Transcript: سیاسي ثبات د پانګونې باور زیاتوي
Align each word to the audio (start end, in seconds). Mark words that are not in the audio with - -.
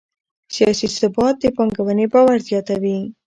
سیاسي 0.55 0.87
ثبات 0.99 1.35
د 1.39 1.45
پانګونې 1.57 2.05
باور 2.13 2.37
زیاتوي 2.49 2.99